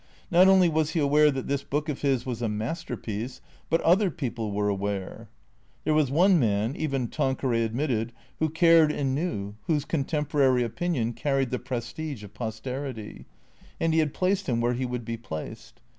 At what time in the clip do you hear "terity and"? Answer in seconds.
12.59-13.93